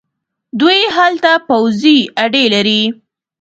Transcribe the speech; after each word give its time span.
دوی 0.59 0.79
هلته 0.97 1.31
پوځي 1.47 1.97
اډې 2.23 2.43
لري. 2.53 2.81